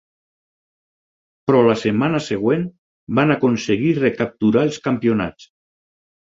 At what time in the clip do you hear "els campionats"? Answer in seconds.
4.73-5.51